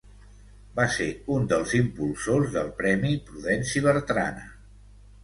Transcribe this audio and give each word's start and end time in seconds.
Va 0.77 0.85
ser 0.93 1.09
un 1.35 1.43
dels 1.51 1.75
impulsors 1.79 2.55
del 2.55 2.71
Premi 2.79 3.13
Prudenci 3.29 3.85
Bertrana. 3.89 4.49